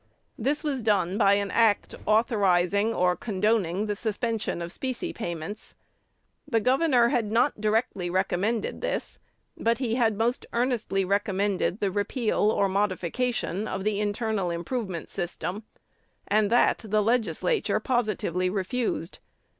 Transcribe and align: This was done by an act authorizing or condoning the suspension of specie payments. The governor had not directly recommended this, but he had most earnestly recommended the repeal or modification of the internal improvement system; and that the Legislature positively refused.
This 0.35 0.63
was 0.63 0.81
done 0.81 1.19
by 1.19 1.33
an 1.33 1.51
act 1.51 1.93
authorizing 2.07 2.91
or 2.91 3.15
condoning 3.15 3.85
the 3.85 3.95
suspension 3.95 4.59
of 4.59 4.71
specie 4.71 5.13
payments. 5.13 5.75
The 6.47 6.59
governor 6.59 7.09
had 7.09 7.31
not 7.31 7.61
directly 7.61 8.09
recommended 8.09 8.81
this, 8.81 9.19
but 9.55 9.77
he 9.77 9.93
had 9.93 10.17
most 10.17 10.47
earnestly 10.53 11.05
recommended 11.05 11.81
the 11.81 11.91
repeal 11.91 12.39
or 12.49 12.67
modification 12.67 13.67
of 13.67 13.83
the 13.83 13.99
internal 13.99 14.49
improvement 14.49 15.07
system; 15.07 15.65
and 16.27 16.49
that 16.49 16.79
the 16.79 17.03
Legislature 17.03 17.79
positively 17.79 18.49
refused. 18.49 19.19